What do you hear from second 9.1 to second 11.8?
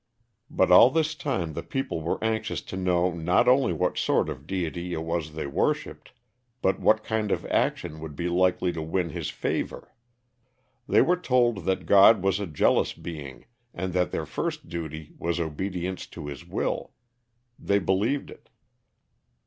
his favor. They were told